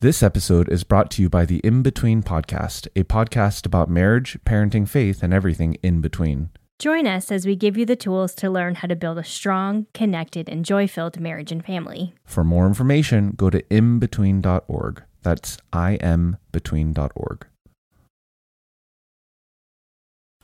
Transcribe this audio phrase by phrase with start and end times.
[0.00, 4.38] This episode is brought to you by the In Between Podcast, a podcast about marriage,
[4.46, 6.50] parenting, faith, and everything in between.
[6.78, 9.88] Join us as we give you the tools to learn how to build a strong,
[9.94, 12.14] connected, and joy filled marriage and family.
[12.24, 15.02] For more information, go to inbetween.org.
[15.22, 17.46] That's inbetween.org.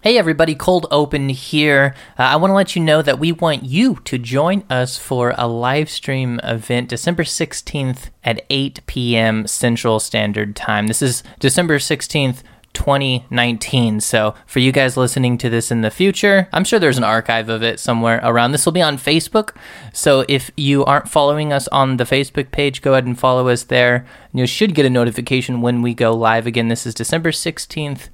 [0.04, 1.94] Hey everybody, Cold Open here.
[2.18, 5.32] Uh, I want to let you know that we want you to join us for
[5.38, 9.46] a live stream event December 16th at 8 p.m.
[9.46, 10.88] Central Standard Time.
[10.88, 12.42] This is December 16th.
[12.74, 14.00] 2019.
[14.00, 17.48] So, for you guys listening to this in the future, I'm sure there's an archive
[17.48, 18.50] of it somewhere around.
[18.50, 19.55] This will be on Facebook.
[19.92, 23.62] So, if you aren't following us on the Facebook page, go ahead and follow us
[23.62, 24.05] there.
[24.32, 26.66] You should get a notification when we go live again.
[26.66, 28.08] This is December 16th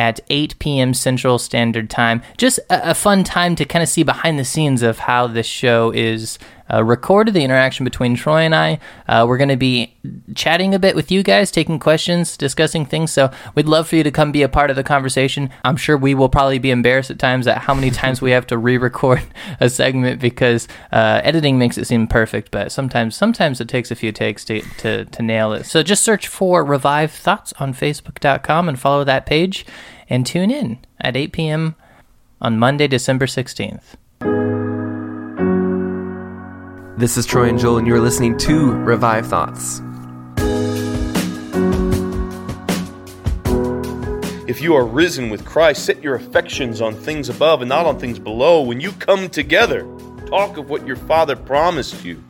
[0.00, 0.94] at 8 p.m.
[0.94, 2.22] Central Standard Time.
[2.38, 5.46] Just a, a fun time to kind of see behind the scenes of how this
[5.46, 6.38] show is
[6.72, 8.78] uh, recorded, the interaction between Troy and I.
[9.08, 9.94] Uh, we're going to be
[10.34, 13.12] chatting a bit with you guys, taking questions, discussing things.
[13.12, 15.50] So we'd love for you to come be a part of the conversation.
[15.64, 18.46] I'm sure we will probably be embarrassed at times at how many times we have
[18.48, 19.22] to re-record
[19.60, 23.94] a segment because uh, editing makes it seem perfect, but sometimes sometimes it takes a
[23.94, 25.64] few takes to, to, to nail it.
[25.64, 29.66] So just search for Revived Thoughts on Facebook.com and follow that page
[30.08, 31.74] and tune in at 8 p.m.
[32.40, 33.96] on Monday, December 16th.
[37.00, 39.80] This is Troy and Joel, and you're listening to Revived Thoughts.
[44.46, 47.98] If you are risen with Christ, set your affections on things above and not on
[47.98, 48.60] things below.
[48.60, 49.88] When you come together,
[50.26, 52.22] talk of what your Father promised you.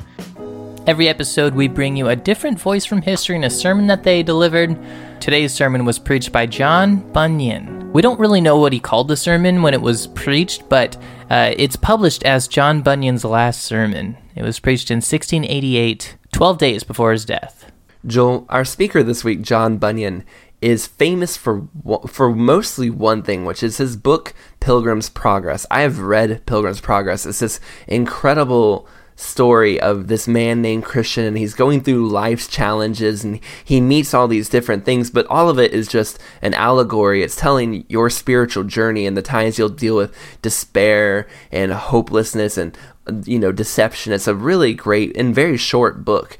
[0.87, 4.23] Every episode, we bring you a different voice from history and a sermon that they
[4.23, 4.79] delivered.
[5.21, 7.80] Today's sermon was preached by John Bunyan.
[7.93, 10.97] We don't really know what he called the sermon when it was preached, but
[11.29, 14.17] uh, it's published as John Bunyan's last sermon.
[14.37, 17.73] It was preached in 1688, 12 days before his death.
[18.07, 20.25] Joel, our speaker this week, John Bunyan,
[20.63, 21.67] is famous for
[22.07, 25.67] for mostly one thing, which is his book Pilgrim's Progress.
[25.69, 27.27] I have read Pilgrim's Progress.
[27.27, 27.59] It's this
[27.89, 28.87] incredible
[29.21, 34.15] story of this man named Christian and he's going through life's challenges and he meets
[34.15, 37.23] all these different things, but all of it is just an allegory.
[37.23, 42.77] It's telling your spiritual journey and the times you'll deal with despair and hopelessness and
[43.25, 44.13] you know deception.
[44.13, 46.39] It's a really great and very short book.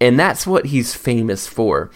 [0.00, 1.90] And that's what he's famous for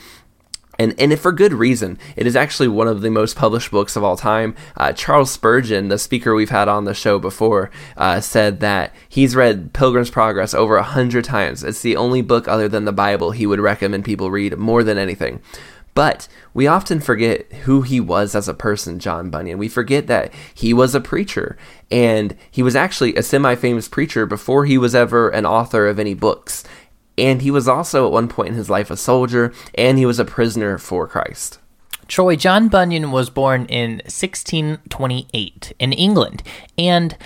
[0.79, 1.99] and and for good reason.
[2.17, 4.55] It is actually one of the most published books of all time.
[4.77, 9.37] Uh, Charles Spurgeon, the speaker we've had on the show before, uh, said that he's
[9.37, 11.65] read Pilgrim's Progress over a hundred times.
[11.65, 14.99] It's the only book other than the Bible he would recommend people read more than
[14.99, 15.41] anything.
[15.97, 19.57] But we often forget who he was as a person, John Bunyan.
[19.57, 21.57] We forget that he was a preacher,
[21.91, 25.99] and he was actually a semi famous preacher before he was ever an author of
[25.99, 26.65] any books.
[27.19, 30.19] And he was also at one point in his life a soldier, and he was
[30.19, 31.59] a prisoner for Christ.
[32.09, 36.43] Troy John Bunyan was born in 1628 in England,
[36.79, 37.17] and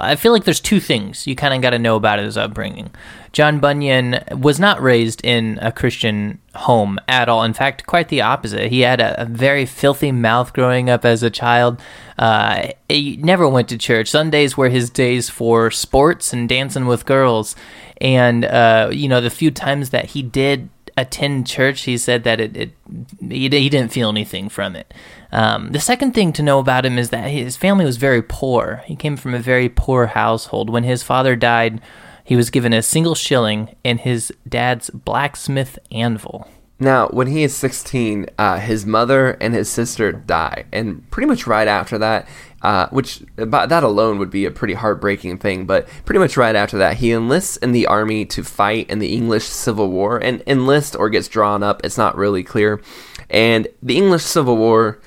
[0.00, 2.90] I feel like there's two things you kind of got to know about his upbringing.
[3.32, 7.44] John Bunyan was not raised in a Christian home at all.
[7.44, 8.70] In fact, quite the opposite.
[8.70, 11.80] He had a, a very filthy mouth growing up as a child.
[12.18, 14.08] Uh, he never went to church.
[14.08, 17.54] Sundays were his days for sports and dancing with girls.
[18.00, 22.40] And, uh, you know, the few times that he did attend church, he said that
[22.40, 22.72] it, it
[23.20, 24.92] he, he didn't feel anything from it.
[25.32, 28.82] Um, the second thing to know about him is that his family was very poor.
[28.86, 30.70] He came from a very poor household.
[30.70, 31.80] When his father died,
[32.24, 36.48] he was given a single shilling and his dad's blacksmith anvil.
[36.82, 40.64] Now, when he is 16, uh, his mother and his sister die.
[40.72, 42.26] And pretty much right after that,
[42.62, 46.78] uh, which that alone would be a pretty heartbreaking thing, but pretty much right after
[46.78, 50.16] that, he enlists in the army to fight in the English Civil War.
[50.16, 52.80] And enlist or gets drawn up, it's not really clear.
[53.28, 55.00] And the English Civil War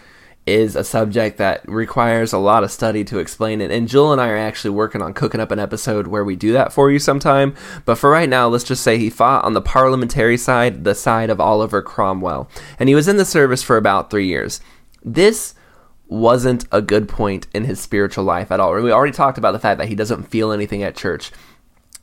[0.45, 3.71] is a subject that requires a lot of study to explain it.
[3.71, 6.51] And Joel and I are actually working on cooking up an episode where we do
[6.53, 7.55] that for you sometime.
[7.85, 11.29] But for right now, let's just say he fought on the parliamentary side, the side
[11.29, 12.49] of Oliver Cromwell.
[12.77, 14.59] And he was in the service for about three years.
[15.03, 15.55] This
[16.07, 18.73] wasn't a good point in his spiritual life at all.
[18.73, 21.31] We already talked about the fact that he doesn't feel anything at church.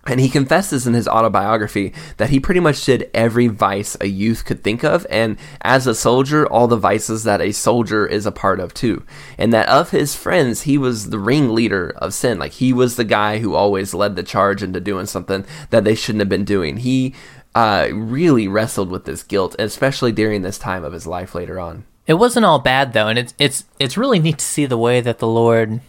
[0.06, 4.46] And he confesses in his autobiography that he pretty much did every vice a youth
[4.46, 8.32] could think of, and as a soldier, all the vices that a soldier is a
[8.32, 9.04] part of too.
[9.36, 12.38] And that of his friends, he was the ringleader of sin.
[12.38, 15.94] Like he was the guy who always led the charge into doing something that they
[15.94, 16.78] shouldn't have been doing.
[16.78, 17.14] He
[17.54, 21.84] uh, really wrestled with this guilt, especially during this time of his life later on.
[22.06, 25.00] It wasn't all bad though, and it's it's it's really neat to see the way
[25.00, 25.80] that the Lord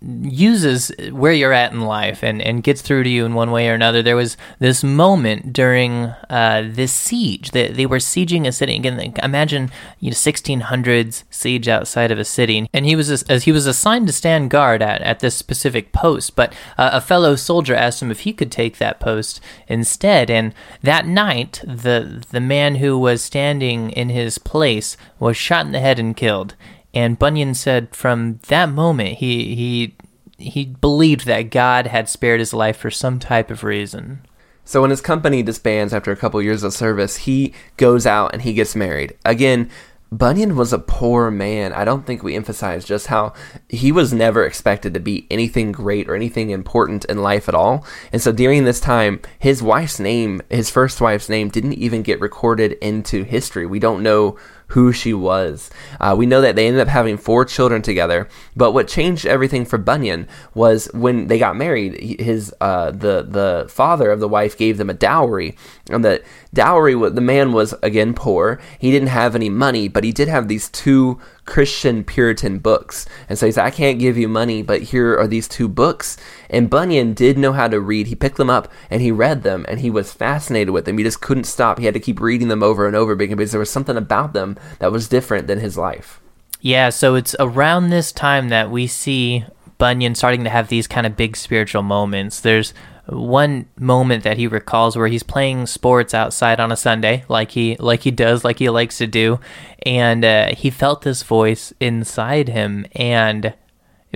[0.00, 3.68] uses where you're at in life and, and gets through to you in one way
[3.68, 4.02] or another.
[4.02, 8.76] There was this moment during uh, this siege that they, were sieging a city.
[8.76, 9.70] Again, imagine
[10.00, 14.06] you know 1600s siege outside of a city, and he was as he was assigned
[14.08, 16.34] to stand guard at, at this specific post.
[16.34, 20.30] But uh, a fellow soldier asked him if he could take that post instead.
[20.30, 25.72] And that night, the the man who was standing in his place was shot in
[25.72, 26.56] the head and killed.
[26.94, 29.96] And Bunyan said from that moment he he
[30.38, 34.26] he believed that God had spared his life for some type of reason.
[34.64, 38.42] So when his company disbands after a couple years of service, he goes out and
[38.42, 39.16] he gets married.
[39.24, 39.70] Again,
[40.12, 41.72] Bunyan was a poor man.
[41.72, 43.32] I don't think we emphasize just how
[43.70, 47.86] he was never expected to be anything great or anything important in life at all.
[48.12, 52.20] And so during this time, his wife's name, his first wife's name, didn't even get
[52.20, 53.64] recorded into history.
[53.64, 54.36] We don't know
[54.72, 55.70] who she was.
[56.00, 58.26] Uh, we know that they ended up having four children together,
[58.56, 62.20] but what changed everything for Bunyan was when they got married.
[62.20, 65.56] His uh, the the father of the wife gave them a dowry,
[65.90, 66.22] and the
[66.54, 68.60] dowry the man was again poor.
[68.78, 73.06] He didn't have any money, but he did have these two Christian Puritan books.
[73.28, 76.16] And so he said, I can't give you money, but here are these two books.
[76.50, 78.06] And Bunyan did know how to read.
[78.06, 80.98] He picked them up and he read them and he was fascinated with them.
[80.98, 81.78] He just couldn't stop.
[81.78, 84.56] He had to keep reading them over and over because there was something about them
[84.78, 86.20] that was different than his life.
[86.60, 89.44] Yeah, so it's around this time that we see
[89.78, 92.38] Bunyan starting to have these kind of big spiritual moments.
[92.38, 92.72] There's
[93.06, 97.76] one moment that he recalls where he's playing sports outside on a Sunday, like he
[97.76, 99.40] like he does, like he likes to do,
[99.84, 103.54] and uh, he felt this voice inside him, and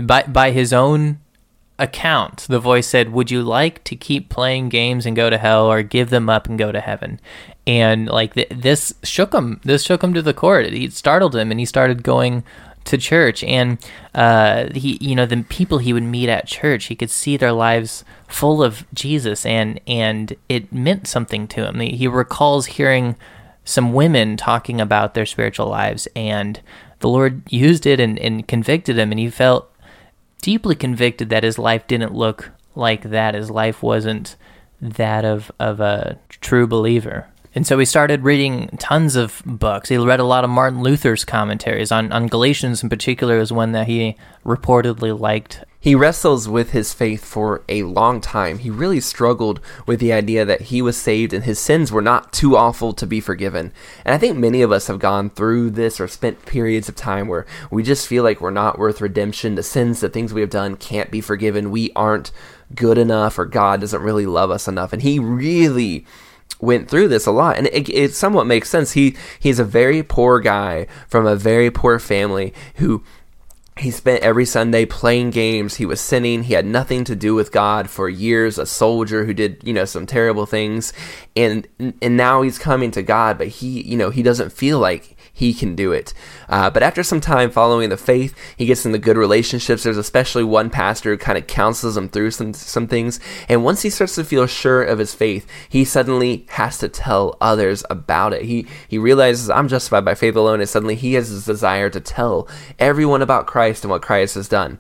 [0.01, 1.19] by by his own
[1.79, 5.67] account, the voice said, "Would you like to keep playing games and go to hell,
[5.67, 7.21] or give them up and go to heaven?"
[7.67, 9.61] And like th- this shook him.
[9.65, 10.61] This shook him to the core.
[10.61, 12.45] It startled him, and he started going
[12.87, 13.45] to church.
[13.45, 13.79] And
[14.15, 17.53] uh, he you know the people he would meet at church he could see their
[17.53, 21.81] lives full of Jesus and and it meant something to him.
[21.81, 23.17] He recalls hearing
[23.65, 26.61] some women talking about their spiritual lives and
[27.01, 29.11] the Lord used it and, and convicted him.
[29.11, 29.71] And he felt
[30.41, 33.35] deeply convicted that his life didn't look like that.
[33.35, 34.37] His life wasn't
[34.81, 37.27] that of of a true believer
[37.57, 39.89] and so he started reading tons of books.
[39.89, 43.73] He read a lot of Martin Luther's commentaries on, on Galatians in particular is one
[43.73, 45.65] that he reportedly liked.
[45.81, 48.59] He wrestles with his faith for a long time.
[48.59, 52.31] He really struggled with the idea that he was saved and his sins were not
[52.31, 53.73] too awful to be forgiven.
[54.05, 57.27] And I think many of us have gone through this or spent periods of time
[57.27, 59.55] where we just feel like we're not worth redemption.
[59.55, 61.71] The sins, the things we have done can't be forgiven.
[61.71, 62.33] We aren't
[62.75, 64.93] good enough or God doesn't really love us enough.
[64.93, 66.05] And he really
[66.61, 70.03] went through this a lot and it, it somewhat makes sense he he's a very
[70.03, 73.05] poor guy from a very poor family who
[73.79, 75.75] he spent every Sunday playing games.
[75.77, 76.45] He was sinning.
[76.45, 78.59] He had nothing to do with God for years.
[78.59, 80.95] A soldier who did, you know, some terrible things,
[81.37, 85.16] and and now he's coming to God, but he, you know, he doesn't feel like
[85.37, 86.15] he can do it.
[86.49, 89.83] Uh, but after some time following the faith, he gets into good relationships.
[89.83, 93.21] There's especially one pastor who kind of counsels him through some some things.
[93.47, 97.37] And once he starts to feel sure of his faith, he suddenly has to tell
[97.39, 98.43] others about it.
[98.45, 102.01] He he realizes I'm justified by faith alone, and suddenly he has this desire to
[102.01, 104.79] tell everyone about Christ and what Christ has done.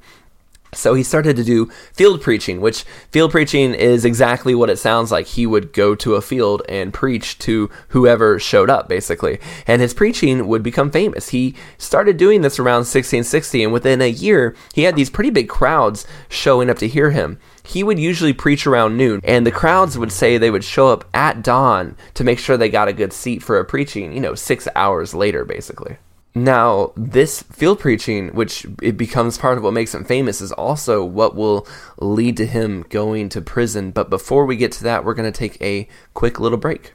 [0.76, 5.10] So he started to do field preaching, which field preaching is exactly what it sounds
[5.10, 5.26] like.
[5.26, 9.38] He would go to a field and preach to whoever showed up, basically.
[9.66, 11.30] And his preaching would become famous.
[11.30, 15.48] He started doing this around 1660, and within a year, he had these pretty big
[15.48, 17.38] crowds showing up to hear him.
[17.64, 21.04] He would usually preach around noon, and the crowds would say they would show up
[21.12, 24.34] at dawn to make sure they got a good seat for a preaching, you know,
[24.34, 25.96] six hours later, basically.
[26.36, 31.02] Now, this field preaching, which it becomes part of what makes him famous, is also
[31.02, 31.66] what will
[31.98, 33.90] lead to him going to prison.
[33.90, 36.92] But before we get to that, we're going to take a quick little break.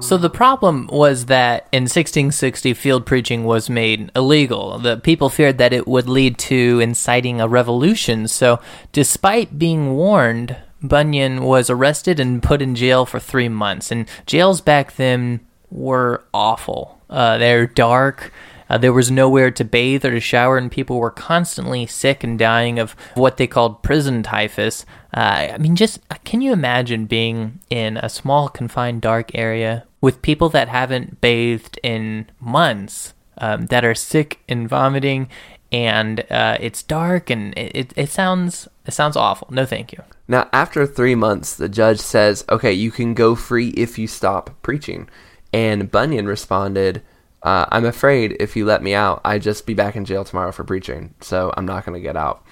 [0.00, 4.78] So the problem was that in 1660 field preaching was made illegal.
[4.78, 8.28] The people feared that it would lead to inciting a revolution.
[8.28, 8.60] So
[8.92, 10.56] despite being warned
[10.88, 13.90] Bunyan was arrested and put in jail for three months.
[13.90, 17.00] And jails back then were awful.
[17.10, 18.32] Uh, they're dark.
[18.68, 22.38] Uh, there was nowhere to bathe or to shower, and people were constantly sick and
[22.38, 24.86] dying of what they called prison typhus.
[25.14, 29.84] Uh, I mean, just uh, can you imagine being in a small, confined, dark area
[30.00, 35.28] with people that haven't bathed in months, um, that are sick and vomiting,
[35.74, 39.48] and uh, it's dark, and it, it sounds it sounds awful.
[39.50, 40.04] No, thank you.
[40.28, 44.50] Now, after three months, the judge says, "Okay, you can go free if you stop
[44.62, 45.08] preaching."
[45.52, 47.02] And Bunyan responded,
[47.44, 50.50] uh, I'm afraid if you let me out, I'd just be back in jail tomorrow
[50.50, 52.44] for preaching, so I'm not going to get out.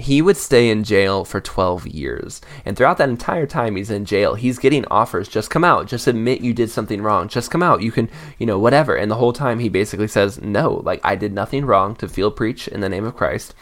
[0.00, 2.40] He would stay in jail for 12 years.
[2.64, 6.06] And throughout that entire time he's in jail, he's getting offers just come out, just
[6.06, 8.96] admit you did something wrong, just come out, you can, you know, whatever.
[8.96, 12.30] And the whole time he basically says, no, like I did nothing wrong to feel
[12.30, 13.54] preach in the name of Christ.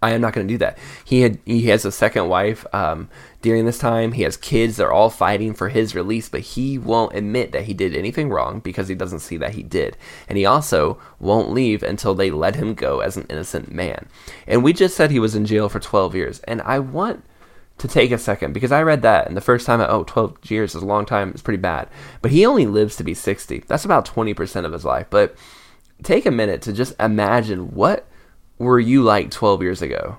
[0.00, 0.78] I am not going to do that.
[1.04, 3.08] He had he has a second wife um,
[3.42, 4.12] during this time.
[4.12, 4.76] He has kids.
[4.76, 8.60] They're all fighting for his release, but he won't admit that he did anything wrong
[8.60, 9.96] because he doesn't see that he did.
[10.28, 14.08] And he also won't leave until they let him go as an innocent man.
[14.46, 17.24] And we just said he was in jail for 12 years, and I want
[17.78, 20.50] to take a second because I read that and the first time I, oh 12
[20.50, 21.30] years is a long time.
[21.30, 21.88] It's pretty bad.
[22.22, 23.64] But he only lives to be 60.
[23.66, 25.06] That's about 20% of his life.
[25.10, 25.36] But
[26.02, 28.07] take a minute to just imagine what
[28.58, 30.18] were you like 12 years ago?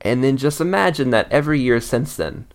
[0.00, 2.46] And then just imagine that every year since then,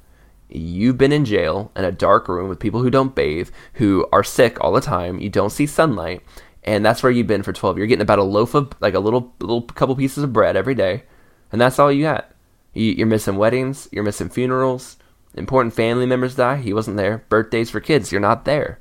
[0.49, 4.23] you've been in jail in a dark room with people who don't bathe, who are
[4.23, 6.21] sick all the time, you don't see sunlight,
[6.63, 7.77] and that's where you've been for 12.
[7.77, 10.75] You're getting about a loaf of, like a little, little couple pieces of bread every
[10.75, 11.03] day,
[11.51, 12.31] and that's all you got.
[12.73, 14.97] You're missing weddings, you're missing funerals,
[15.33, 18.79] important family members die, he wasn't there, birthdays for kids, you're not there.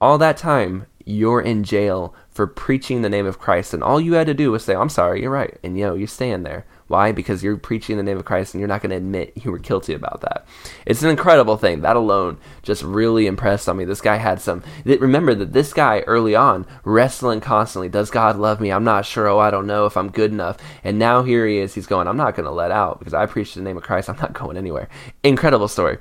[0.00, 3.72] All that time, you're in jail for preaching the name of Christ.
[3.72, 5.58] And all you had to do was say, I'm sorry, you're right.
[5.64, 6.66] And yo, you know, you stand there.
[6.88, 7.10] Why?
[7.10, 9.58] Because you're preaching the name of Christ and you're not going to admit you were
[9.58, 10.46] guilty about that.
[10.84, 11.80] It's an incredible thing.
[11.80, 13.84] That alone just really impressed on me.
[13.84, 14.62] This guy had some.
[14.84, 17.88] Remember that this guy early on, wrestling constantly.
[17.88, 18.70] Does God love me?
[18.70, 19.26] I'm not sure.
[19.26, 20.58] Oh, I don't know if I'm good enough.
[20.84, 21.74] And now here he is.
[21.74, 24.08] He's going, I'm not going to let out because I preach the name of Christ.
[24.08, 24.88] I'm not going anywhere.
[25.24, 25.98] Incredible story.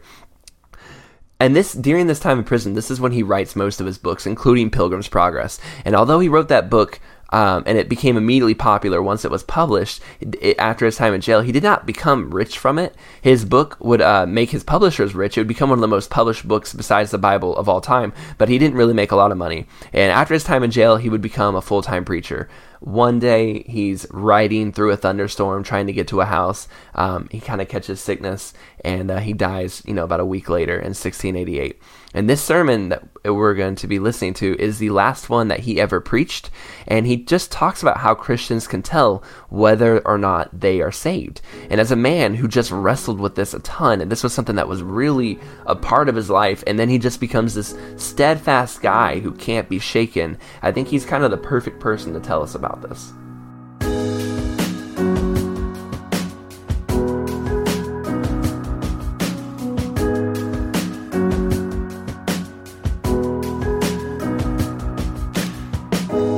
[1.39, 3.97] And this during this time in prison, this is when he writes most of his
[3.97, 5.59] books, including Pilgrim's Progress.
[5.83, 6.99] And although he wrote that book
[7.35, 10.01] um, and it became immediately popular once it was published.
[10.21, 12.95] It, after his time in jail, he did not become rich from it.
[13.21, 15.37] His book would uh, make his publishers rich.
[15.37, 18.13] It would become one of the most published books besides the Bible of all time,
[18.37, 19.67] but he didn't really make a lot of money.
[19.91, 22.47] And after his time in jail, he would become a full time preacher.
[22.85, 26.67] One day, he's riding through a thunderstorm trying to get to a house.
[26.93, 30.49] Um, he kind of catches sickness and uh, he dies, you know, about a week
[30.49, 31.81] later in 1688.
[32.15, 35.59] And this sermon that we're going to be listening to is the last one that
[35.59, 36.49] he ever preached.
[36.87, 41.41] And he just talks about how Christians can tell whether or not they are saved.
[41.69, 44.55] And as a man who just wrestled with this a ton, and this was something
[44.55, 48.81] that was really a part of his life, and then he just becomes this steadfast
[48.81, 52.41] guy who can't be shaken, I think he's kind of the perfect person to tell
[52.41, 53.11] us about this.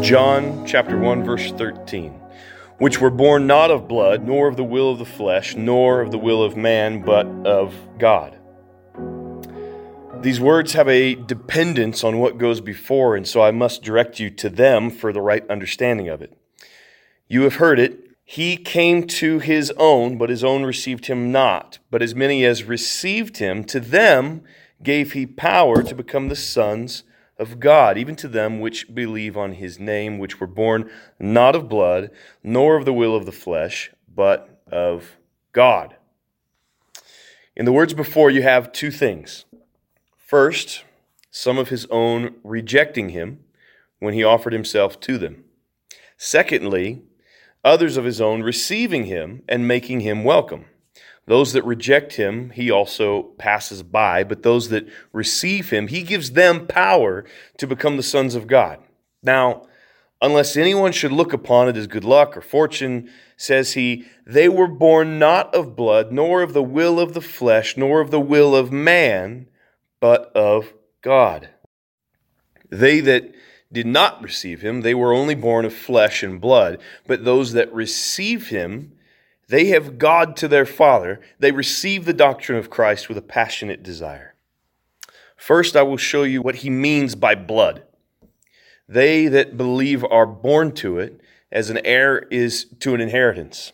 [0.07, 2.13] John chapter 1 verse 13
[2.77, 6.11] which were born not of blood nor of the will of the flesh nor of
[6.11, 8.39] the will of man but of God.
[10.21, 14.29] These words have a dependence on what goes before and so I must direct you
[14.29, 16.31] to them for the right understanding of it.
[17.27, 21.79] You have heard it he came to his own but his own received him not
[21.91, 24.41] but as many as received him to them
[24.81, 27.03] gave he power to become the sons
[27.39, 30.89] of God, even to them which believe on his name, which were born
[31.20, 32.12] not of blood,
[32.44, 35.17] nor of the will of the flesh, but of
[35.51, 35.96] God.
[37.56, 39.46] In the words before, you have two things.
[40.15, 40.84] First,
[41.32, 43.44] some of his own rejecting him
[44.00, 45.44] when he offered himself to them.
[46.17, 47.01] Secondly,
[47.63, 50.65] others of his own receiving him and making him welcome.
[51.27, 56.31] Those that reject him, he also passes by, but those that receive him, he gives
[56.31, 57.25] them power
[57.57, 58.79] to become the sons of God.
[59.22, 59.67] Now,
[60.22, 64.69] unless anyone should look upon it as good luck or fortune, says he, they were
[64.69, 68.55] born not of blood, nor of the will of the flesh, nor of the will
[68.55, 69.48] of man,
[70.00, 71.50] but of God.
[72.69, 73.36] They that
[73.72, 77.74] did not receive him, they were only born of flesh and blood, but those that
[77.74, 78.93] receive him,
[79.50, 81.22] they have God to their Father.
[81.39, 84.36] They receive the doctrine of Christ with a passionate desire.
[85.36, 87.84] First, I will show you what he means by blood.
[88.89, 93.72] They that believe are born to it, as an heir is to an inheritance.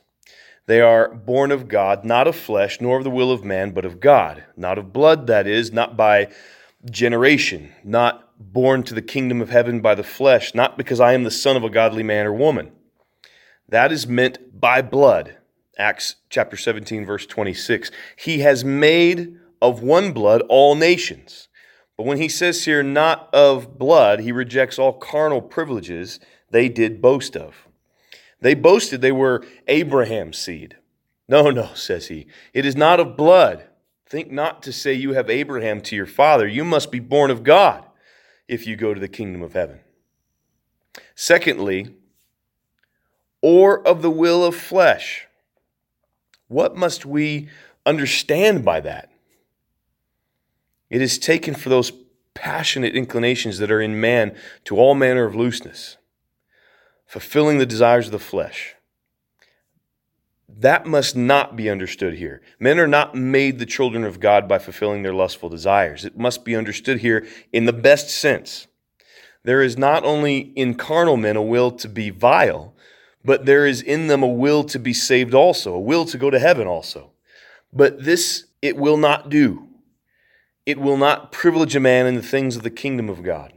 [0.66, 3.86] They are born of God, not of flesh, nor of the will of man, but
[3.86, 4.44] of God.
[4.56, 6.32] Not of blood, that is, not by
[6.90, 11.24] generation, not born to the kingdom of heaven by the flesh, not because I am
[11.24, 12.72] the son of a godly man or woman.
[13.68, 15.38] That is meant by blood.
[15.78, 17.92] Acts chapter 17, verse 26.
[18.16, 21.48] He has made of one blood all nations.
[21.98, 27.02] But when he says here, not of blood, he rejects all carnal privileges they did
[27.02, 27.68] boast of.
[28.42, 30.78] They boasted they were Abraham's seed.
[31.28, 32.28] No, no, says he.
[32.54, 33.68] It is not of blood.
[34.06, 36.48] Think not to say you have Abraham to your father.
[36.48, 37.86] You must be born of God
[38.48, 39.80] if you go to the kingdom of heaven.
[41.16, 41.96] Secondly,
[43.42, 45.28] or of the will of flesh.
[46.54, 47.50] What must we
[47.84, 49.10] understand by that?
[50.92, 51.92] It is taken for those
[52.36, 55.98] passionate inclinations that are in man to all manner of looseness,
[57.08, 58.76] fulfilling the desires of the flesh.
[60.48, 62.44] That must not be understood here.
[62.60, 66.06] Men are not made the children of God by fulfilling their lustful desires.
[66.06, 68.68] It must be understood here in the best sense.
[69.42, 72.73] There is not only in carnal men a will to be vile,
[73.24, 76.30] but there is in them a will to be saved also, a will to go
[76.30, 77.12] to heaven also.
[77.72, 79.68] But this it will not do.
[80.66, 83.54] It will not privilege a man in the things of the kingdom of God.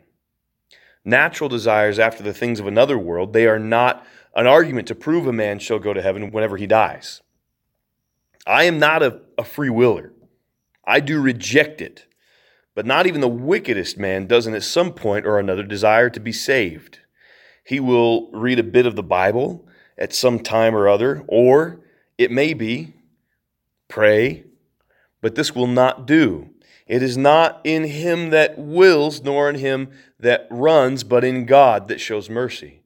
[1.05, 4.05] Natural desires after the things of another world, they are not
[4.35, 7.23] an argument to prove a man shall go to heaven whenever he dies.
[8.47, 10.13] I am not a, a free willer.
[10.85, 12.07] I do reject it.
[12.75, 16.33] But not even the wickedest man doesn't at some point or another desire to be
[16.33, 17.01] saved.
[17.67, 19.67] He will read a bit of the Bible
[19.99, 21.81] at some time or other, or
[22.17, 22.95] it may be
[23.89, 24.45] pray,
[25.21, 26.51] but this will not do.
[26.87, 31.89] It is not in him that wills, nor in him that runs, but in God
[31.89, 32.83] that shows mercy.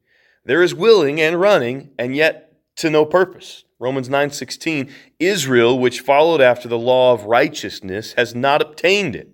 [0.46, 3.64] There is willing and running, and yet to no purpose.
[3.78, 9.28] Romans 9:16 Israel which followed after the law of righteousness has not obtained it.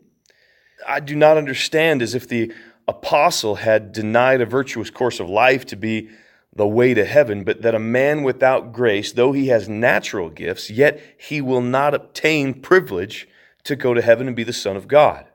[0.86, 2.52] I do not understand as if the
[2.88, 6.08] apostle had denied a virtuous course of life to be
[6.54, 10.70] the way to heaven, but that a man without grace, though he has natural gifts,
[10.70, 13.28] yet he will not obtain privilege
[13.64, 15.26] to go to heaven and be the Son of God.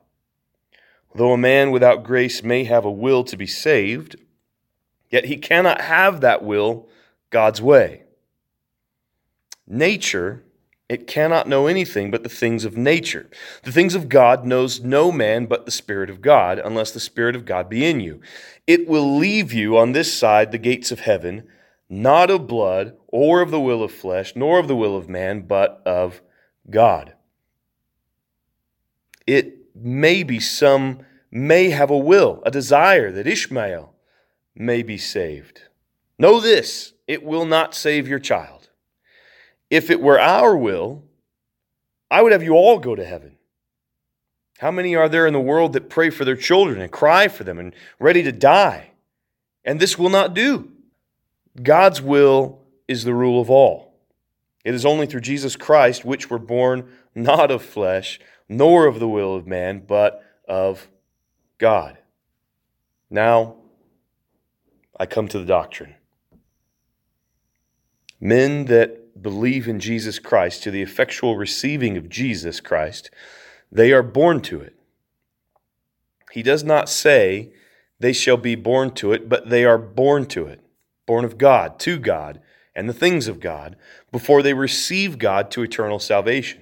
[1.13, 4.15] Though a man without grace may have a will to be saved,
[5.09, 6.87] yet he cannot have that will
[7.29, 8.03] God's way.
[9.67, 10.43] Nature,
[10.91, 13.29] it cannot know anything but the things of nature.
[13.63, 17.35] The things of God knows no man but the Spirit of God, unless the Spirit
[17.35, 18.21] of God be in you.
[18.67, 21.47] It will leave you on this side the gates of heaven,
[21.89, 25.41] not of blood, or of the will of flesh, nor of the will of man,
[25.41, 26.21] but of
[26.69, 27.15] God
[29.27, 30.99] it may be some
[31.31, 33.93] may have a will, a desire that Ishmael
[34.55, 35.63] may be saved.
[36.19, 38.60] Know this it will not save your child.
[39.71, 41.03] If it were our will,
[42.11, 43.37] I would have you all go to heaven.
[44.59, 47.45] How many are there in the world that pray for their children and cry for
[47.45, 48.91] them and ready to die?
[49.63, 50.69] And this will not do.
[51.63, 53.95] God's will is the rule of all.
[54.65, 59.07] It is only through Jesus Christ, which were born not of flesh, nor of the
[59.07, 60.89] will of man, but of
[61.57, 61.97] God.
[63.09, 63.55] Now,
[64.99, 65.95] I come to the doctrine.
[68.19, 68.65] Men
[69.19, 73.09] believe in Jesus Christ, to the effectual receiving of Jesus Christ,
[73.71, 74.75] they are born to it.
[76.31, 77.53] He does not say
[77.99, 80.61] they shall be born to it, but they are born to it,
[81.05, 82.41] born of God, to God,
[82.75, 83.75] and the things of God,
[84.11, 86.61] before they receive God to eternal salvation.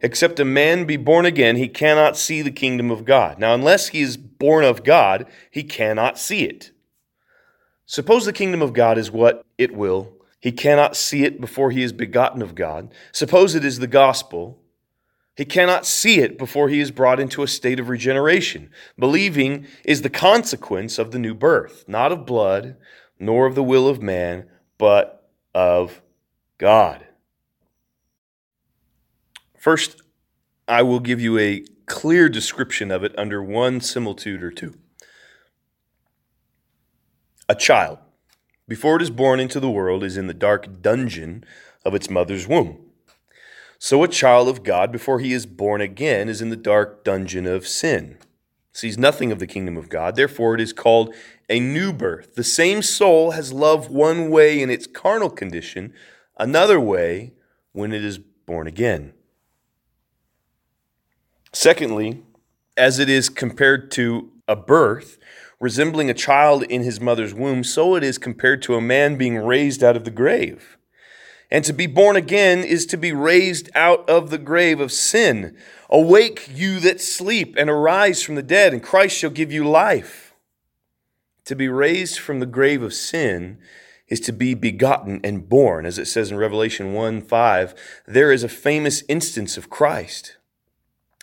[0.00, 3.38] Except a man be born again, he cannot see the kingdom of God.
[3.38, 6.70] Now, unless he is born of God, he cannot see it.
[7.86, 10.12] Suppose the kingdom of God is what it will.
[10.40, 12.92] He cannot see it before he is begotten of God.
[13.12, 14.60] Suppose it is the gospel.
[15.36, 18.70] He cannot see it before he is brought into a state of regeneration.
[18.98, 22.76] Believing is the consequence of the new birth, not of blood,
[23.18, 24.48] nor of the will of man,
[24.78, 26.02] but of
[26.58, 27.04] God.
[29.56, 30.02] First,
[30.68, 34.74] I will give you a clear description of it under one similitude or two.
[37.48, 37.98] A child,
[38.68, 41.44] before it is born into the world, is in the dark dungeon
[41.84, 42.78] of its mother's womb.
[43.78, 47.46] So a child of God, before he is born again, is in the dark dungeon
[47.46, 48.18] of sin,
[48.72, 50.16] sees nothing of the kingdom of God.
[50.16, 51.14] Therefore, it is called
[51.48, 52.34] a new birth.
[52.34, 55.94] The same soul has loved one way in its carnal condition,
[56.36, 57.32] another way
[57.72, 59.14] when it is born again.
[61.52, 62.22] Secondly,
[62.76, 65.18] as it is compared to a birth,
[65.60, 69.36] resembling a child in his mother's womb, so it is compared to a man being
[69.36, 70.78] raised out of the grave.
[71.50, 75.56] And to be born again is to be raised out of the grave of sin.
[75.88, 80.34] Awake, you that sleep, and arise from the dead, and Christ shall give you life.
[81.46, 83.58] To be raised from the grave of sin
[84.08, 87.74] is to be begotten and born, as it says in Revelation 1 5.
[88.06, 90.37] There is a famous instance of Christ.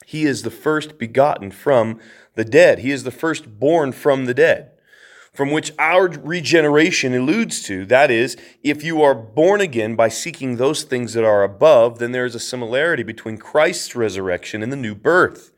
[0.05, 1.99] He is the first begotten from
[2.35, 4.71] the dead, He is the first born from the dead
[5.35, 7.85] from which our regeneration alludes to.
[7.85, 12.13] That is, if you are born again by seeking those things that are above, then
[12.13, 15.51] there is a similarity between Christ's resurrection and the new birth,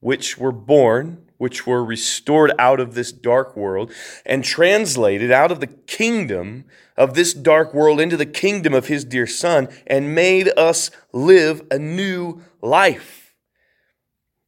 [0.00, 3.92] which were born, which were restored out of this dark world
[4.26, 9.04] and translated out of the kingdom of this dark world into the kingdom of his
[9.04, 13.27] dear Son and made us live a new life.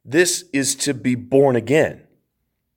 [0.05, 2.05] This is to be born again.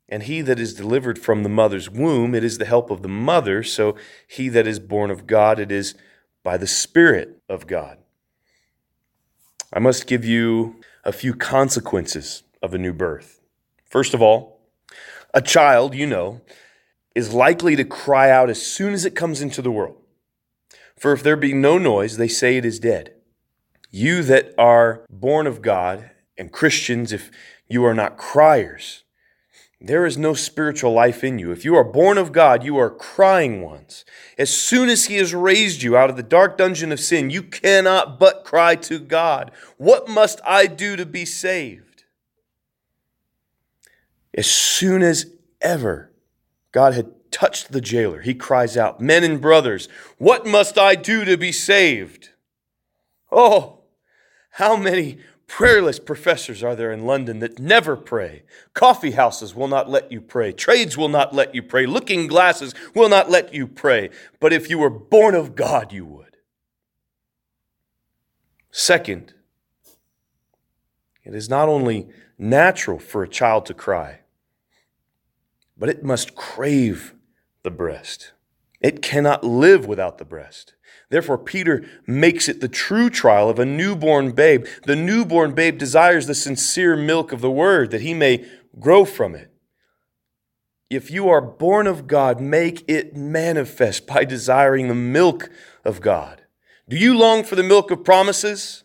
[0.10, 3.08] And he that is delivered from the mother's womb, it is the help of the
[3.08, 3.64] mother.
[3.64, 3.96] So
[4.28, 5.96] he that is born of God, it is
[6.44, 7.98] by the Spirit of God.
[9.72, 13.42] I must give you a few consequences of a new birth.
[13.86, 14.60] First of all,
[15.34, 16.42] a child, you know,
[17.16, 19.98] is likely to cry out as soon as it comes into the world.
[20.98, 23.16] For if there be no noise, they say it is dead.
[23.90, 27.30] You that are born of God and Christians, if
[27.68, 29.04] you are not criers,
[29.80, 31.52] there is no spiritual life in you.
[31.52, 34.06] If you are born of God, you are crying ones.
[34.38, 37.44] As soon as He has raised you out of the dark dungeon of sin, you
[37.44, 42.06] cannot but cry to God, What must I do to be saved?
[44.34, 45.28] As soon as
[45.62, 46.12] ever
[46.72, 51.26] God had touched the jailer, he cries out, Men and brothers, what must I do
[51.26, 52.30] to be saved?
[53.32, 53.82] Oh,
[54.52, 55.18] how many
[55.56, 58.42] Prayerless professors are there in London that never pray.
[58.74, 60.52] Coffee houses will not let you pray.
[60.52, 61.86] Trades will not let you pray.
[61.86, 64.10] Looking glasses will not let you pray.
[64.40, 66.38] But if you were born of God, you would.
[68.72, 69.36] Second,
[71.24, 72.08] it is not only
[72.40, 74.22] natural for a child to cry,
[75.78, 77.14] but it must crave
[77.62, 78.34] the breast.
[78.82, 80.74] It cannot live without the breast.
[81.14, 84.66] Therefore, Peter makes it the true trial of a newborn babe.
[84.88, 88.48] The newborn babe desires the sincere milk of the word that he may
[88.80, 89.52] grow from it.
[90.90, 95.52] If you are born of God, make it manifest by desiring the milk
[95.86, 96.46] of God.
[96.90, 98.84] Do you long for the milk of promises?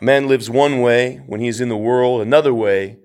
[0.00, 2.98] A man lives one way when he is in the world, another way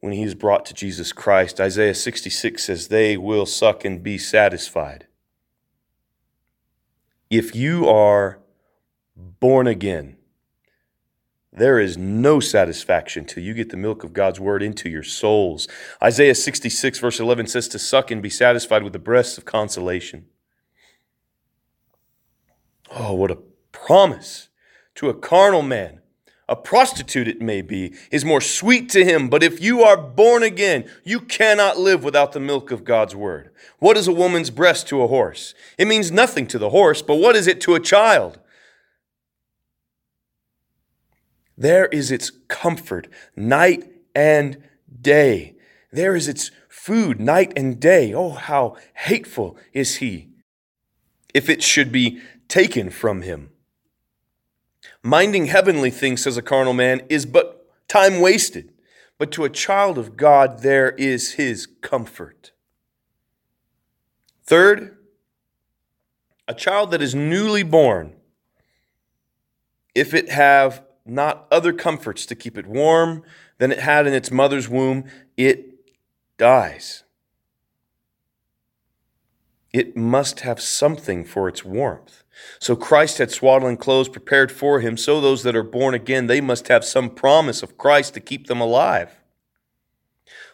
[0.00, 1.60] when he is brought to Jesus Christ.
[1.60, 5.08] Isaiah 66 says, They will suck and be satisfied
[7.30, 8.38] if you are
[9.16, 10.16] born again,
[11.52, 15.66] there is no satisfaction till you get the milk of God's word into your souls.
[16.02, 20.26] Isaiah 66, verse 11 says, To suck and be satisfied with the breasts of consolation.
[22.90, 23.38] Oh, what a
[23.72, 24.48] promise
[24.94, 26.00] to a carnal man
[26.48, 29.28] a prostitute it may be, is more sweet to him.
[29.28, 33.50] But if you are born again, you cannot live without the milk of God's word.
[33.78, 35.54] What is a woman's breast to a horse?
[35.76, 38.38] It means nothing to the horse, but what is it to a child?
[41.56, 43.84] There is its comfort night
[44.14, 44.62] and
[45.00, 45.56] day.
[45.92, 48.14] There is its food night and day.
[48.14, 50.28] Oh, how hateful is he
[51.34, 53.50] if it should be taken from him.
[55.02, 58.72] Minding heavenly things, says a carnal man, is but time wasted.
[59.16, 62.52] But to a child of God, there is his comfort.
[64.44, 64.96] Third,
[66.46, 68.14] a child that is newly born,
[69.94, 73.22] if it have not other comforts to keep it warm
[73.58, 75.04] than it had in its mother's womb,
[75.36, 75.74] it
[76.36, 77.04] dies.
[79.72, 82.24] It must have something for its warmth.
[82.60, 84.96] So Christ had swaddling clothes prepared for him.
[84.96, 88.46] So those that are born again, they must have some promise of Christ to keep
[88.46, 89.18] them alive.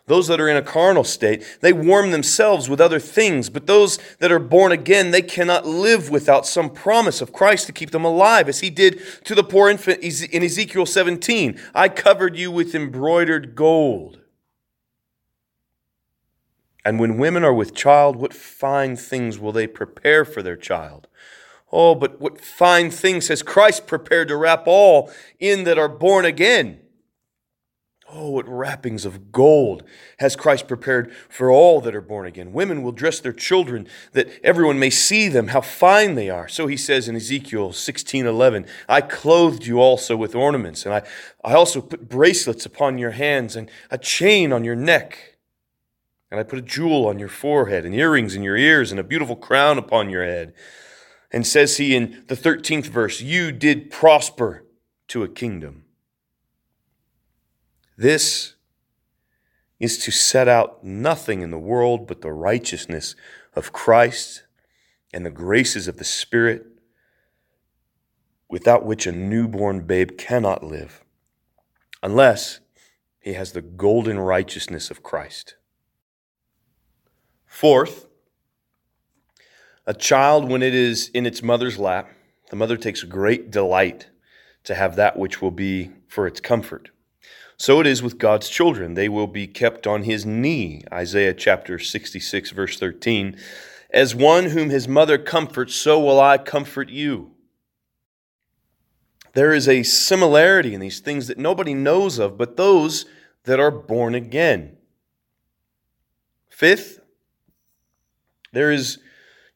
[0.06, 3.48] Those that are in a carnal state, they warm themselves with other things.
[3.48, 7.72] But those that are born again, they cannot live without some promise of Christ to
[7.72, 11.58] keep them alive, as he did to the poor infant in Ezekiel 17.
[11.74, 14.20] I covered you with embroidered gold.
[16.84, 21.08] And when women are with child, what fine things will they prepare for their child?
[21.76, 25.10] Oh, but what fine things has Christ prepared to wrap all
[25.40, 26.78] in that are born again?
[28.08, 29.82] Oh, what wrappings of gold
[30.20, 32.52] has Christ prepared for all that are born again.
[32.52, 36.46] Women will dress their children that everyone may see them, how fine they are.
[36.46, 41.02] So he says in Ezekiel 16 11, I clothed you also with ornaments, and I,
[41.42, 45.38] I also put bracelets upon your hands and a chain on your neck.
[46.30, 49.04] And I put a jewel on your forehead, and earrings in your ears, and a
[49.04, 50.54] beautiful crown upon your head.
[51.34, 54.64] And says he in the 13th verse, You did prosper
[55.08, 55.84] to a kingdom.
[57.96, 58.54] This
[59.80, 63.16] is to set out nothing in the world but the righteousness
[63.52, 64.44] of Christ
[65.12, 66.66] and the graces of the Spirit,
[68.48, 71.02] without which a newborn babe cannot live,
[72.00, 72.60] unless
[73.18, 75.56] he has the golden righteousness of Christ.
[77.44, 78.06] Fourth,
[79.86, 82.08] a child, when it is in its mother's lap,
[82.50, 84.08] the mother takes great delight
[84.64, 86.90] to have that which will be for its comfort.
[87.56, 88.94] So it is with God's children.
[88.94, 90.82] They will be kept on his knee.
[90.92, 93.36] Isaiah chapter 66, verse 13.
[93.90, 97.32] As one whom his mother comforts, so will I comfort you.
[99.34, 103.04] There is a similarity in these things that nobody knows of but those
[103.44, 104.76] that are born again.
[106.48, 107.00] Fifth,
[108.52, 108.98] there is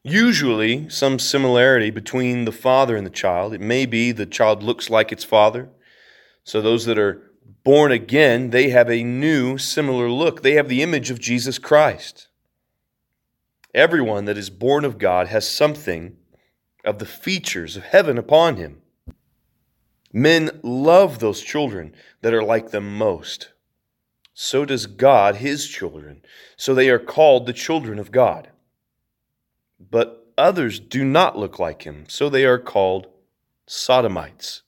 [0.03, 3.53] usually some similarity between the father and the child.
[3.53, 5.69] It may be the child looks like its father.
[6.43, 7.31] So those that are
[7.63, 10.41] born again, they have a new, similar look.
[10.41, 12.27] They have the image of Jesus Christ.
[13.73, 16.17] Everyone that is born of God has something
[16.83, 18.81] of the features of heaven upon him.
[20.11, 23.51] Men love those children that are like them most.
[24.33, 26.21] So does God his children.
[26.57, 28.49] So they are called the children of God.
[29.79, 32.05] But others do not look like him.
[32.07, 33.07] So they are called
[33.67, 34.63] sodomites.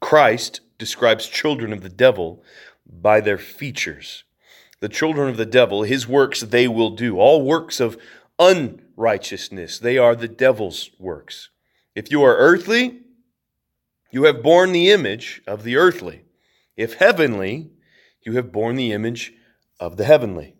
[0.00, 2.42] Christ describes children of the devil
[2.86, 4.24] by their features.
[4.80, 7.18] The children of the devil, his works they will do.
[7.18, 7.96] All works of
[8.38, 11.48] unrighteousness, they are the devil's works.
[11.94, 13.00] If you are earthly,
[14.10, 16.24] you have borne the image of the earthly.
[16.76, 17.70] If heavenly,
[18.22, 19.32] you have borne the image
[19.80, 20.53] of the heavenly.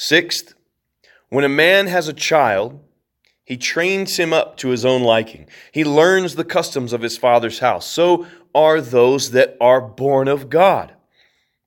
[0.00, 0.54] Sixth,
[1.28, 2.78] when a man has a child,
[3.44, 5.48] he trains him up to his own liking.
[5.72, 7.84] He learns the customs of his father's house.
[7.84, 10.94] So are those that are born of God.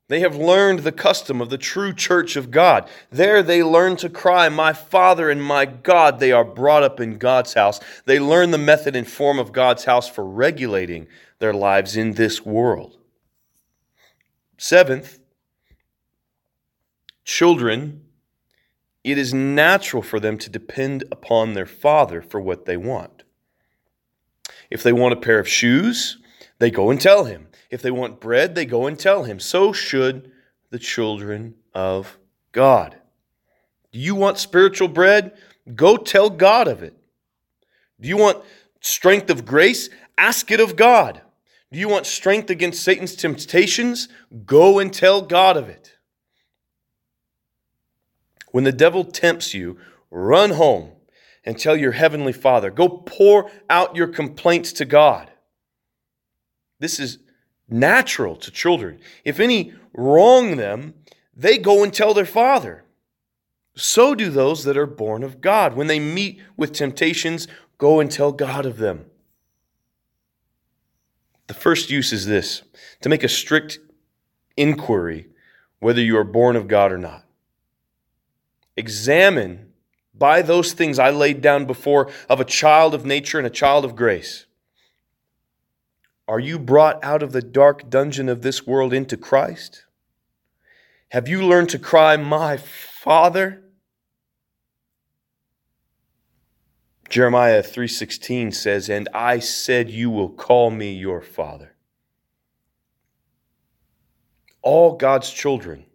[0.08, 2.88] They have learned the custom of the true church of God.
[3.10, 6.22] There they learn to cry, My Father and my God.
[6.22, 7.82] They are brought up in God's house.
[8.06, 11.08] They learn the method and form of God's house for regulating
[11.40, 12.98] their lives in this world.
[14.58, 15.20] Seventh,
[17.26, 18.06] children,
[19.04, 23.24] it is natural for them to depend upon their father for what they want.
[24.70, 26.18] If they want a pair of shoes,
[26.60, 27.48] they go and tell him.
[27.70, 29.40] If they want bread, they go and tell him.
[29.40, 30.32] So should
[30.70, 32.18] the children of
[32.52, 32.96] God.
[33.92, 35.34] Do you want spiritual bread?
[35.76, 36.96] Go tell God of it.
[38.00, 38.44] Do you want
[38.82, 39.90] strength of grace?
[40.18, 41.22] Ask it of God.
[41.72, 44.10] Do you want strength against Satan's temptations?
[44.46, 45.96] Go and tell God of it.
[48.52, 49.78] When the devil tempts you,
[50.10, 50.92] run home
[51.44, 52.70] and tell your heavenly Father.
[52.70, 55.32] Go pour out your complaints to God.
[56.80, 57.20] This is
[57.70, 59.00] natural to children.
[59.24, 60.94] If any wrong them,
[61.36, 62.84] they go and tell their father.
[63.76, 65.76] So do those that are born of God.
[65.76, 69.06] When they meet with temptations, go and tell God of them.
[71.48, 72.64] The first use is this
[73.02, 73.80] to make a strict
[74.58, 75.28] inquiry
[75.80, 77.26] whether you are born of God or not.
[78.78, 79.74] Examine
[80.14, 83.86] by those things I laid down before of a child of nature and a child
[83.86, 84.46] of grace.
[86.28, 89.86] Are you brought out of the dark dungeon of this world into Christ?
[91.10, 93.64] Have you learned to cry, My Father?
[97.10, 101.76] Jeremiah 3:16 says, "And I said you will call me your father."
[104.62, 105.88] All God's children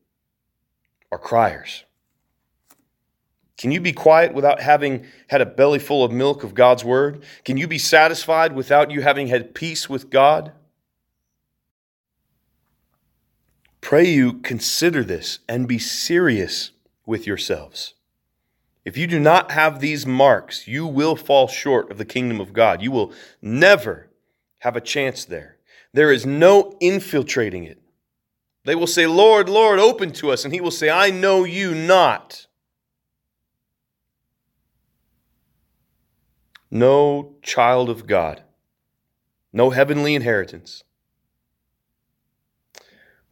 [1.11, 1.85] are criers.
[3.57, 7.23] Can you be quiet without having had a belly full of milk of God's word?
[7.45, 10.53] Can you be satisfied without you having had peace with God?
[13.81, 16.73] Pray you consider this and be serious
[17.07, 17.95] with yourselves.
[18.85, 22.53] If you do not have these marks, you will fall short of the kingdom of
[22.53, 22.83] God.
[22.83, 24.09] You will never
[24.59, 25.57] have a chance there.
[25.92, 27.81] There is no infiltrating it.
[28.64, 30.45] They will say, Lord, Lord, open to us.
[30.45, 32.46] And he will say, I know you not.
[36.70, 38.42] No child of God,
[39.52, 40.85] no heavenly inheritance.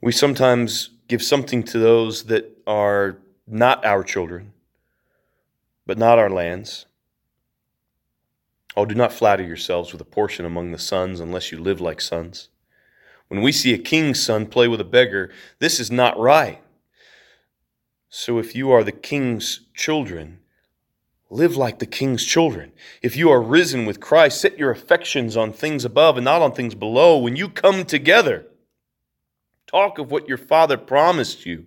[0.00, 4.52] We sometimes give something to those that are not our children,
[5.86, 6.86] but not our lands.
[8.76, 12.00] Oh, do not flatter yourselves with a portion among the sons unless you live like
[12.00, 12.48] sons.
[13.28, 16.60] When we see a king's son play with a beggar, this is not right.
[18.08, 20.40] So if you are the king's children,
[21.30, 22.72] Live like the king's children.
[23.02, 26.52] If you are risen with Christ, set your affections on things above and not on
[26.52, 27.18] things below.
[27.18, 28.46] When you come together,
[29.66, 31.66] talk of what your father promised you.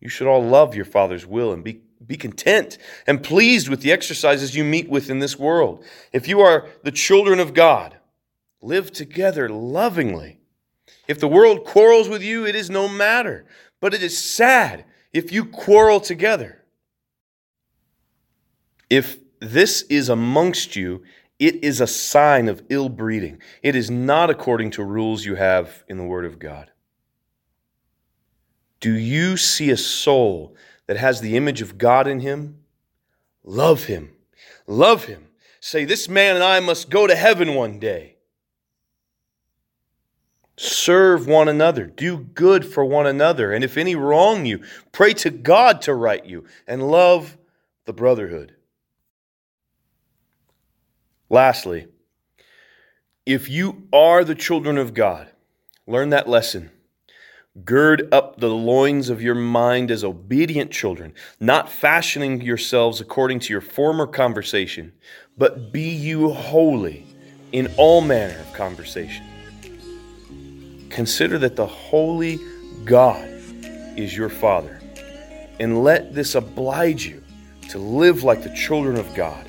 [0.00, 3.92] You should all love your father's will and be, be content and pleased with the
[3.92, 5.84] exercises you meet with in this world.
[6.12, 7.96] If you are the children of God,
[8.62, 10.40] live together lovingly.
[11.06, 13.46] If the world quarrels with you, it is no matter,
[13.80, 16.57] but it is sad if you quarrel together.
[18.90, 21.02] If this is amongst you,
[21.38, 23.40] it is a sign of ill breeding.
[23.62, 26.70] It is not according to rules you have in the Word of God.
[28.80, 32.58] Do you see a soul that has the image of God in him?
[33.44, 34.10] Love him.
[34.66, 35.28] Love him.
[35.60, 38.16] Say, This man and I must go to heaven one day.
[40.56, 41.86] Serve one another.
[41.86, 43.52] Do good for one another.
[43.52, 47.38] And if any wrong you, pray to God to right you and love
[47.84, 48.56] the brotherhood.
[51.30, 51.88] Lastly,
[53.26, 55.28] if you are the children of God,
[55.86, 56.70] learn that lesson.
[57.64, 63.52] Gird up the loins of your mind as obedient children, not fashioning yourselves according to
[63.52, 64.92] your former conversation,
[65.36, 67.04] but be you holy
[67.52, 69.26] in all manner of conversation.
[70.88, 72.38] Consider that the holy
[72.84, 73.28] God
[73.98, 74.80] is your Father,
[75.58, 77.22] and let this oblige you
[77.70, 79.47] to live like the children of God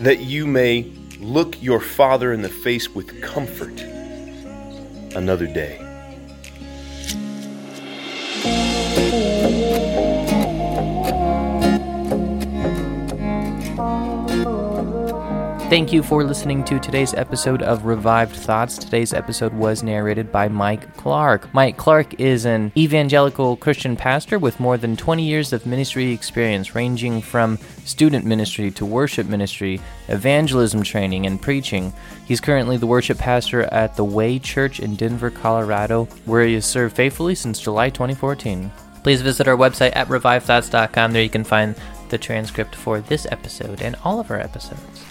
[0.00, 3.80] that you may look your Father in the face with comfort
[5.14, 5.85] another day.
[15.76, 18.78] Thank you for listening to today's episode of Revived Thoughts.
[18.78, 21.52] Today's episode was narrated by Mike Clark.
[21.52, 26.74] Mike Clark is an evangelical Christian pastor with more than 20 years of ministry experience,
[26.74, 31.92] ranging from student ministry to worship ministry, evangelism training, and preaching.
[32.24, 36.64] He's currently the worship pastor at the Way Church in Denver, Colorado, where he has
[36.64, 38.72] served faithfully since July 2014.
[39.02, 41.12] Please visit our website at revivedthoughts.com.
[41.12, 41.74] There you can find
[42.08, 45.05] the transcript for this episode and all of our episodes.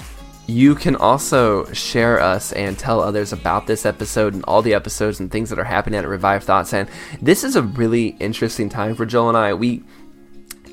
[0.47, 5.19] You can also share us and tell others about this episode and all the episodes
[5.19, 6.73] and things that are happening at Revived Thoughts.
[6.73, 6.88] And
[7.21, 9.55] this is a really interesting time for Joel and I.
[9.55, 9.84] We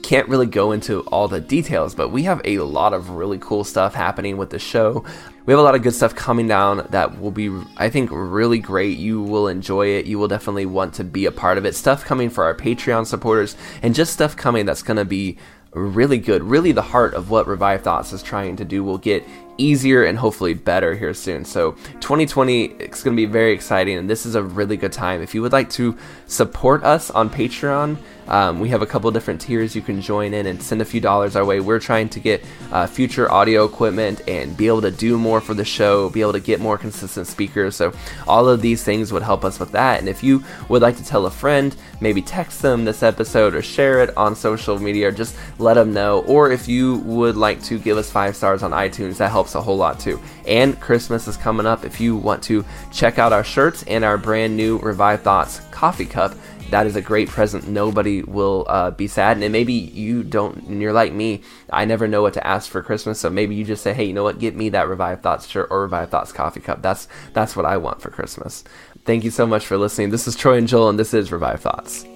[0.02, 3.64] can't really go into all the details, but we have a lot of really cool
[3.64, 5.04] stuff happening with the show.
[5.46, 8.58] We have a lot of good stuff coming down that will be, I think, really
[8.58, 8.98] great.
[8.98, 10.06] You will enjoy it.
[10.06, 11.74] You will definitely want to be a part of it.
[11.74, 15.38] Stuff coming for our Patreon supporters, and just stuff coming that's going to be
[15.72, 16.42] really good.
[16.42, 19.24] Really, the heart of what Revived Thoughts is trying to do will get
[19.58, 21.44] easier and hopefully better here soon.
[21.44, 25.22] So 2020 is going to be very exciting, and this is a really good time.
[25.22, 29.40] If you would like to support us on Patreon, um, we have a couple different
[29.40, 31.60] tiers you can join in and send a few dollars our way.
[31.60, 35.54] We're trying to get uh, future audio equipment and be able to do more for
[35.54, 37.76] the show, be able to get more consistent speakers.
[37.76, 37.92] So,
[38.26, 39.98] all of these things would help us with that.
[39.98, 43.62] And if you would like to tell a friend, maybe text them this episode or
[43.62, 46.20] share it on social media, or just let them know.
[46.22, 49.60] Or if you would like to give us five stars on iTunes, that helps a
[49.60, 50.20] whole lot too.
[50.46, 51.84] And Christmas is coming up.
[51.84, 56.06] If you want to check out our shirts and our brand new Revived Thoughts coffee
[56.06, 56.34] cup,
[56.70, 57.68] that is a great present.
[57.68, 59.42] Nobody will uh, be sad.
[59.42, 62.82] And maybe you don't, and you're like me, I never know what to ask for
[62.82, 63.20] Christmas.
[63.20, 64.38] So maybe you just say, hey, you know what?
[64.38, 66.80] Get me that Revived Thoughts shirt or Revived Thoughts coffee cup.
[66.80, 68.64] That's, that's what I want for Christmas.
[69.04, 70.10] Thank you so much for listening.
[70.10, 72.06] This is Troy and Joel, and this is Revived Thoughts.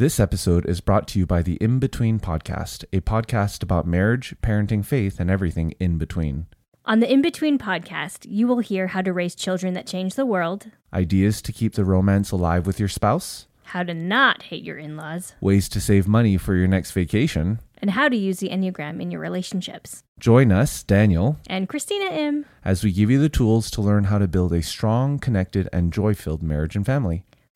[0.00, 4.34] This episode is brought to you by the In Between Podcast, a podcast about marriage,
[4.42, 6.46] parenting, faith, and everything in between.
[6.86, 10.24] On the In Between podcast, you will hear how to raise children that change the
[10.24, 14.78] world, Ideas to keep the romance alive with your spouse, how to not hate your
[14.78, 17.60] in laws, ways to save money for your next vacation.
[17.82, 20.02] and how to use the Enneagram in your relationships.
[20.18, 22.46] Join us, Daniel, And Christina M.
[22.64, 25.92] as we give you the tools to learn how to build a strong, connected, and
[25.92, 27.24] joy filled marriage and family.